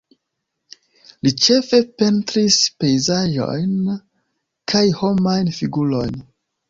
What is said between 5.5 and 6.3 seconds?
figurojn.